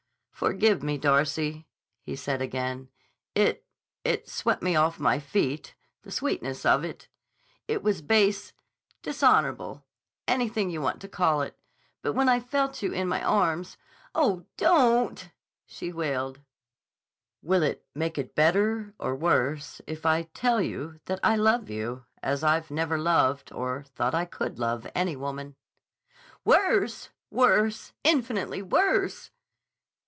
"Forgive 0.33 0.81
me, 0.81 0.97
Darcy," 0.97 1.67
he 2.01 2.15
said 2.15 2.41
again. 2.41 2.89
"It—it 3.35 4.27
swept 4.27 4.63
me 4.63 4.75
off 4.75 4.99
my 4.99 5.19
feet—the 5.19 6.09
sweetness 6.11 6.65
of 6.65 6.83
it. 6.83 7.07
It 7.67 7.83
was 7.83 8.01
base—dishonorable—anything 8.01 10.69
you 10.71 10.81
want 10.81 10.99
to 11.01 11.07
call 11.07 11.43
it; 11.43 11.59
but 12.01 12.13
when 12.13 12.27
I 12.27 12.39
felt 12.39 12.81
you 12.81 12.91
in 12.91 13.07
my 13.07 13.21
arms—" 13.21 13.77
"Oh, 14.15 14.47
don't!" 14.57 15.29
she 15.67 15.93
wailed. 15.93 16.39
"Will 17.43 17.61
it 17.61 17.85
make 17.93 18.17
it 18.17 18.33
better 18.33 18.95
or 18.99 19.13
worse 19.15 19.79
if 19.85 20.07
I 20.07 20.23
tell 20.33 20.59
you 20.59 20.99
that 21.05 21.19
I 21.23 21.35
love 21.35 21.69
you 21.69 22.05
as 22.23 22.43
I 22.43 22.63
never 22.71 22.97
loved 22.97 23.51
or 23.53 23.83
thought 23.93 24.15
I 24.15 24.25
could 24.25 24.57
love 24.57 24.87
any 24.95 25.15
woman?" 25.15 25.55
"Worse! 26.43 27.09
Worse! 27.29 27.93
Infinitely 28.03 28.63
worse!" 28.63 29.29